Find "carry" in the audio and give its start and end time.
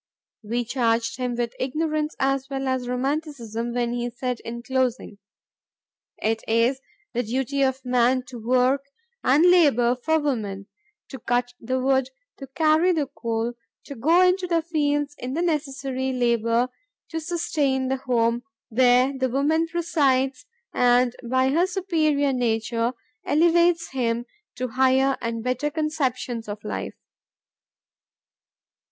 12.47-12.93